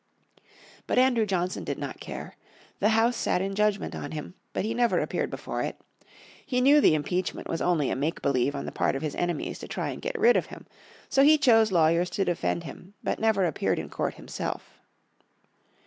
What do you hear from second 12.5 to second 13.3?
him, but